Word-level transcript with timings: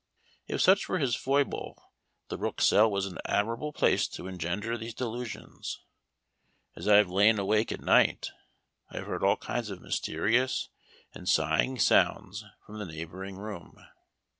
If 0.47 0.61
such 0.63 0.89
were 0.89 0.97
his 0.97 1.15
foible, 1.15 1.77
the 2.29 2.37
Rook 2.39 2.59
Cell 2.59 2.89
was 2.89 3.05
an 3.05 3.19
admirable 3.25 3.71
place 3.71 4.07
to 4.07 4.25
engender 4.25 4.75
these 4.75 4.95
delusions. 4.95 5.79
As 6.75 6.87
I 6.87 6.95
have 6.95 7.11
lain 7.11 7.37
awake 7.37 7.71
at 7.71 7.81
night, 7.81 8.31
I 8.89 8.97
have 8.97 9.05
heard 9.05 9.23
all 9.23 9.37
kinds 9.37 9.69
of 9.69 9.79
mysterious 9.79 10.69
and 11.13 11.29
sighing 11.29 11.77
sounds 11.77 12.43
from 12.65 12.79
the 12.79 12.85
neighboring 12.87 13.35
ruin. 13.37 13.75